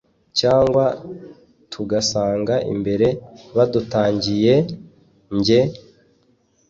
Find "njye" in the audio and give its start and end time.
5.35-5.59